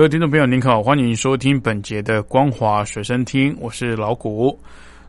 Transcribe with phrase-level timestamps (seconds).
[0.00, 4.58] 各位听众朋友，您好，欢迎收听本节的光华随身听，我是老谷。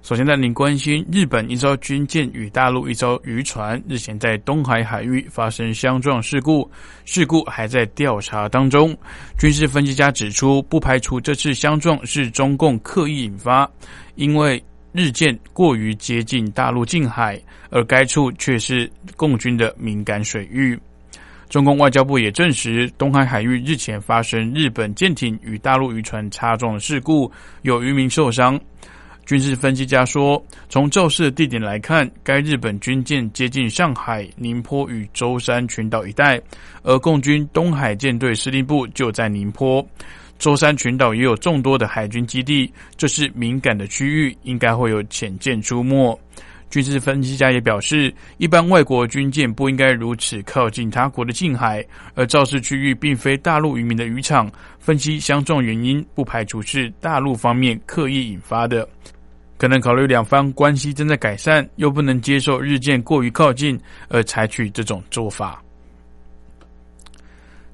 [0.02, 6.70] 首先带您关心，日本一艘军舰与大陆一艘渔船日前在东海海域发生相撞事故，
[7.05, 8.93] 事故还在调查当中。
[9.39, 13.71] 军事分析家指出，不排除这次相撞是中共刻意引发，
[14.15, 20.77] 因为日舰过于接近大陆近海，而该处却是共军的敏感水域。
[21.51, 27.29] 中共外交部也证实，东海海域日前发生日本舰艇与大陆渔船擦撞事故，
[27.63, 28.57] 有渔民受伤。
[29.26, 36.41] 军事分析家说，从肇事地点来看，该日本军舰接近上海、宁波与舟山群岛一带，
[36.84, 39.85] 而共军东海舰队司令部就在宁波。
[40.39, 46.17] 舟山群岛也有众多的海军基地，这是敏感的区域，应该会有潜舰出没。
[46.71, 54.49] 军事分析家也表示，一般外国军舰不应该如此靠近他国的近海，而肇事区域并非大陆渔民的渔场。
[54.79, 58.87] 分析相撞原因，不排除是大陆方面刻意引发的，
[59.57, 65.61] 可能考虑两方关系正在改善，又不能接受日舰过于靠近而采取这种做法。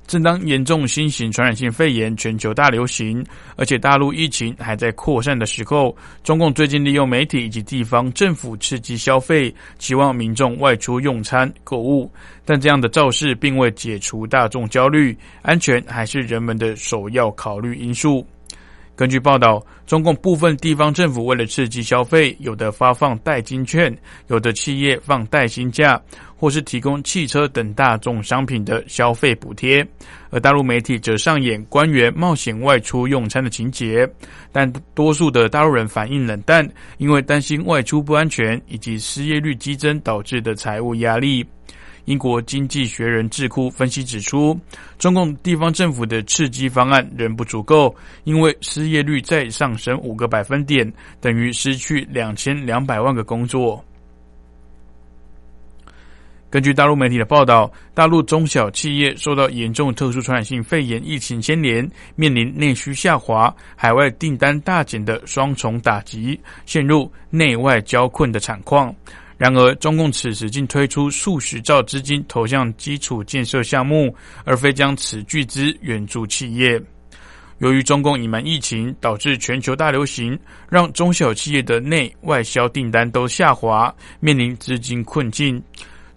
[0.08, 3.24] 正当严重新型传染性肺炎全球大流行，
[3.58, 12.10] 而且大陆疫情还在扩散的时候，中共最近利用媒体以及地方政府刺激消费，期望民众外出用餐购物。
[12.46, 18.26] 但这样的造势并未解除大众焦虑，安全还是人们的首要考虑因素。
[18.98, 23.96] 根据报道，中共部分地方政府为了刺激消费，有的发放代金券，
[24.26, 26.02] 有的企业放代薪假，
[26.36, 29.88] 或是提供汽车等大众商品的消费补贴。
[30.32, 34.10] 而大陆媒体则上演官员冒险外出用餐的情节，
[34.52, 41.46] 但多数的大陆人反应冷淡，因为担心外出不安全以及失业率激增导致的财务压力。
[42.08, 44.58] 英国经济学人智库分析指出，
[44.98, 53.84] 中共地方政府的刺激方案仍不足够，因为失业率再上升五个百分点，等于失去两千两百万个工作。
[56.50, 61.86] 根据大陆媒体的报道，大陆中小企业受到严重特殊传染性肺炎疫情牵连，
[62.16, 68.96] 面临内需下滑、海外订单大减的双重打击，陷入内外交困的惨况。
[69.38, 76.82] 然而，中共此时竟推出数十兆资金投向基础建设项目，而非将此巨资援助企业。
[77.60, 80.38] 由于中共隐瞒疫情，导致全球大流行，
[80.70, 85.62] 让中小企业的内外销订单都下滑，面临资金困境。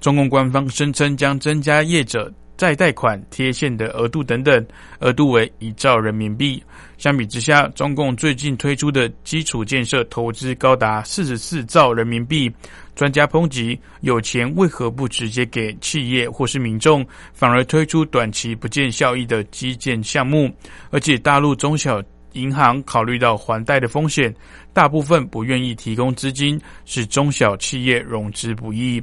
[0.01, 2.33] 中共官方声称将增加业者。
[2.61, 4.63] 再贷款贴现的额度等等，
[4.99, 6.63] 额度为一兆人民币。
[6.99, 12.53] 相比之下，中共最近推出的基础建设投资高达四十四兆人民币。
[12.95, 20.55] 专家抨击，有钱为何不直接给企业或是民众，反而推出短期不见效益的基建项目？
[20.91, 22.03] 而且，大陆中小
[22.35, 24.35] 银行考虑到还贷的风险，
[24.75, 29.03] 大部分不愿意提供资金，使中小企业融资不易。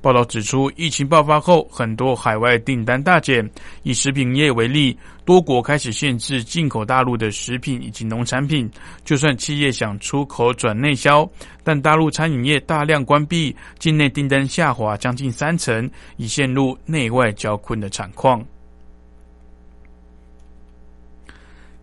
[0.00, 3.48] 报道指出，疫情爆发后，很多海外订单大减。
[3.82, 8.70] 以食品业为例，多国开始限制进口大陆的食品以及农产品。
[9.04, 11.28] 就算企业想出口转内销，
[11.64, 18.44] 但大陆餐饮业大量关闭，境内订单下滑将近三成，已陷入内外交困的惨况。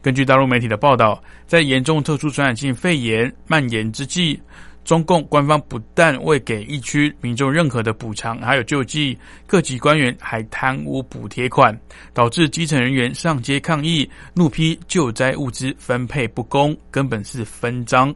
[0.02, 4.40] 根据大陆媒体的报道，在严重特殊传染性肺炎蔓延之际。
[4.84, 9.18] 中共官方不但未给疫区民众任何的补偿，还有救济，
[9.48, 11.78] 各级官员还贪污补贴款，
[12.14, 18.14] 导致基层人员上街抗议，怒批救灾物资分配不公，根本是分赃。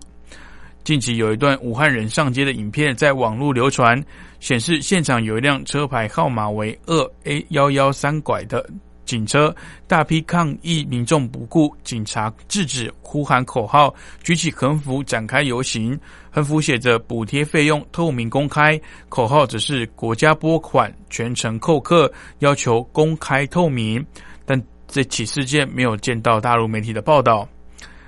[0.83, 4.01] 近期有一段武汉人上街的影片在网络流传，
[4.39, 8.65] 显示现场有一辆车牌号码为二 A 幺幺三拐的。
[9.07, 9.55] 警车
[9.87, 15.99] 大批抗议民众不顾警察制止，呼喊口号，举起横幅展开游行。
[16.29, 24.05] 横幅写着“补贴费用透明公开”，口号只是国家拨款全程扣客，要求公开透明。
[24.45, 27.47] 但这起事件没有见到大陆媒体的报道。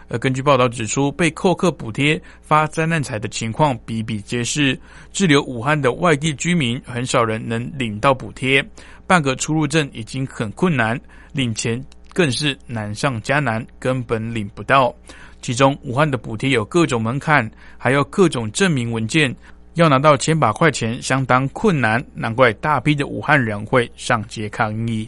[0.09, 4.77] 而根据报道指出，被扣客补贴发灾难财的情况比比皆是。
[5.13, 8.67] 滞留武汉的外地居民，很少人能领到补贴，
[9.05, 10.99] 办个出入证已经很困难，
[11.31, 14.93] 领钱更是难上加难，根本领不到。
[15.41, 19.33] 其中武汉的补贴有各种门槛，还有各种证明文件，
[19.75, 25.07] 要拿到千把块钱相当困难，难怪大批的武汉人会上街抗议。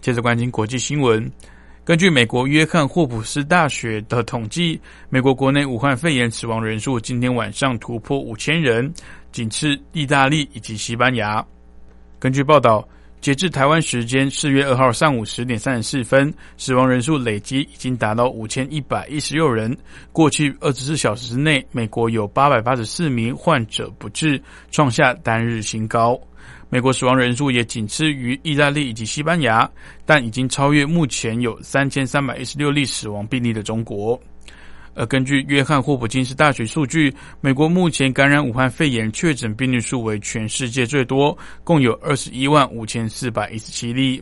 [0.00, 1.30] 接着关心国际新闻。
[1.84, 8.90] 根据美国约翰霍普斯大学的统计，美国国内武汉肺炎死亡人数今天晚上突破五千人，
[9.32, 11.44] 仅次意大利以及西班牙。
[12.18, 12.88] 根据报道，
[13.20, 19.76] 截至台湾时间四月二号上午十点三十四分，死亡人数累计已经达到五千一百一十六人。
[20.10, 26.18] 过去二十四小时之内，美国有八百八十四名患者不治，创下单日新高。
[26.74, 29.70] 美国死亡人数也仅次于意大利以及西班牙，
[30.04, 34.20] 但已经超越目前有三千三百一十六例死亡病例的中国。
[34.92, 44.20] 而根据约翰霍普金斯大学数据，美国目前感染武汉肺炎确诊病例数为全世界最多，共有二十一万五千四百一十七例。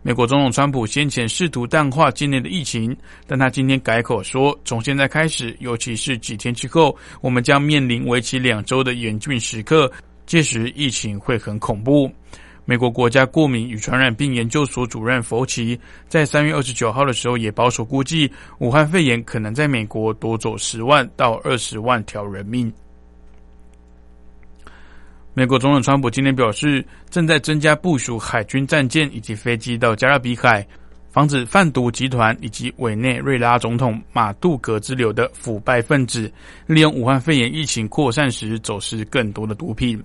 [0.00, 2.96] 美国总统川普先前试图淡化境内的疫情，
[3.26, 9.92] 但他今天改口说，从现在开始，尤其是几天之后，我们将面临为期两周的严峻时刻。
[10.26, 12.10] 届时疫情会很恐怖。
[12.64, 15.78] 美国国家过敏与传染病研究所主任弗奇
[16.08, 22.72] 在三月二十九号的时候也保守估计，武汉肺炎可能在美国夺走十万到二十万条人命。
[25.34, 30.64] 美国总统川普今天表示，正在增加部署海军战舰以及飞机到加勒比海，
[31.12, 36.32] 防止贩毒集团以及委内瑞拉总统马杜格之流的腐败分子
[36.66, 40.02] 利用武汉肺炎疫情扩散时走私更多的毒品。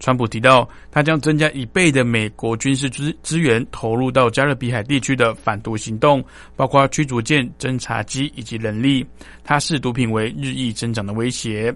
[0.00, 6.20] 川普提到，他将增加一倍的美国军事资资源投入到加勒比海地区的反毒行动，
[6.56, 9.06] 包括驱逐舰、侦察机以及人力。
[9.44, 11.72] 他视毒品为日益增长的威胁。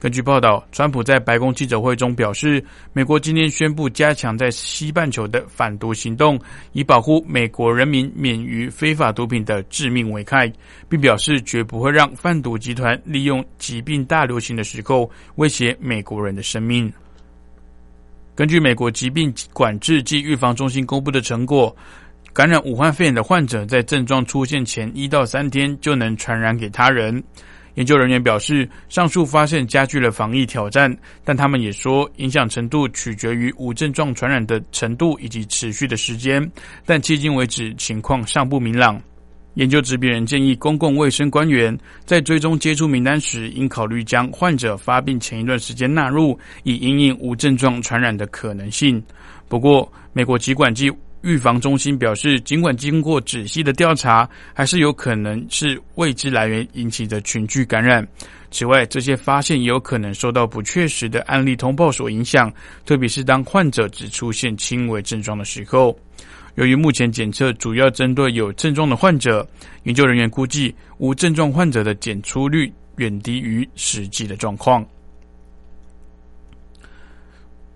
[0.00, 6.38] 根据报道，川普在白宫记者会中表示，美国今天宣布加强在西半球的反毒行动，
[6.72, 10.52] 以保护美国人民免于非法毒品的致命危害，
[10.88, 16.92] 并表示绝不会让贩毒集团利用疾病大流行的时候威胁美国人的生命。
[18.36, 21.74] 根据美国疾病管制及预防中心公布的成果，
[22.32, 27.20] 感染武汉肺炎的患者在症状出现前一到三天就能传染给他人。
[27.78, 30.92] 研究人员表示，上述发现加剧了防疫挑战，
[31.24, 36.44] 但他们也说，影响程度取决于无症状传染的程度以及持续的时间，
[36.84, 39.00] 但迄今为止情况尚不明朗。
[39.54, 49.00] 研究执笔人建议，公共卫生官员在追踪接触名单时，应考虑将患者发病前一段时间纳入，以因应无症状传染的可能性。
[49.48, 50.92] 不过，美国疾管局。
[51.22, 58.06] 预防中心表示，尽管经过仔细的调查，还是有可能是未知来源引起的群聚感染。
[58.50, 62.52] 此外，这些发现也有可能受到不确实的案例通报所影响，
[62.86, 65.98] 特别是当患者只出现轻微症状的时候。
[66.54, 69.46] 由于目前检测主要针对有症状的患者，
[69.82, 74.86] 研究人员估计无症状患者的检出率远低于实际的状况。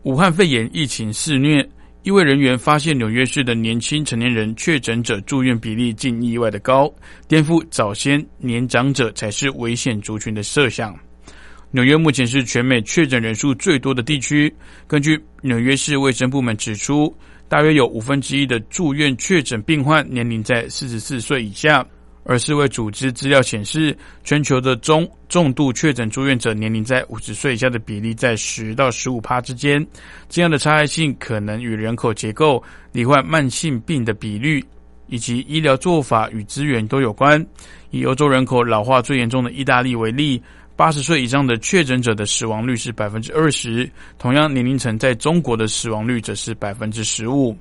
[0.05, 1.69] 武汉肺炎疫情肆虐。
[2.05, 6.93] 一位人员发现，纽约市的年轻成年人确诊者住院比例竟意外的高，
[7.29, 10.99] 颠覆早先年长者才是危险族群的设想。
[11.71, 14.53] 纽约目前是全美确诊人数最多的地区。
[14.89, 17.15] 根据纽约市卫生部门指出，
[17.49, 21.87] 大约有五分之一的住院确诊病患年龄在四十四岁以下。
[22.25, 29.85] 而世卫组织资料显示，全球的中重度确诊住院者年龄在五十岁以下的比例在十到十五趴之间。
[30.29, 32.63] 这样的差异性可能与人口结构、
[32.93, 34.65] 罹患慢性病的比率
[35.09, 37.45] 以及医疗做法与资源都有关。
[37.91, 40.41] 以欧洲人口老化最严重的意大利为例，
[40.77, 47.57] 八十岁以上的确诊者的死亡率是百分之二十，同样年龄层在中国的死亡率则是百分之十五。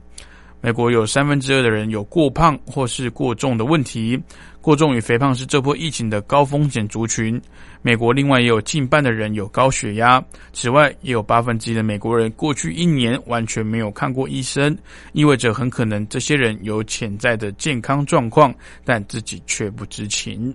[0.64, 4.22] 美国有三分之二的人有过胖或是过重的问题。
[4.62, 7.42] 过重与肥胖是这波疫情的高风险族群。
[7.82, 14.78] 美国另外也有近半的人有高血压，此外也有八分之一的美国人过去一年完全没有看过医生，
[15.14, 18.54] 意味着很可能这些人有潜在的健康状况，
[18.86, 20.54] 但自己却不知情。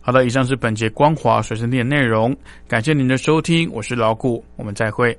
[0.00, 2.36] 好的，以上是本节光华随身听的内容，
[2.68, 5.18] 感谢您的收听，我是老谷，我们再会。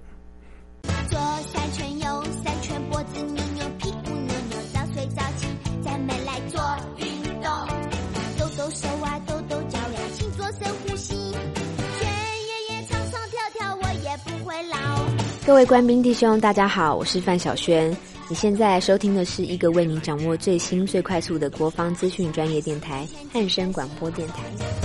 [15.46, 17.96] 各位官兵弟兄，大家好，我是范晓萱。
[18.28, 24.85] 你现在收听的是一个为你掌握最新最快速的国防资讯专业电台——汉声广播电台。